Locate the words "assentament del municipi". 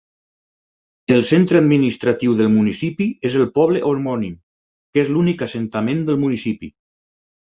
5.49-6.73